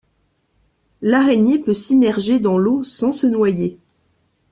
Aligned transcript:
L'araignée 1.03 1.59
peut 1.59 1.75
s'immerger 1.75 2.39
dans 2.39 2.57
l'eau 2.57 2.81
sans 2.83 3.11
se 3.11 3.27
noyer. 3.27 3.77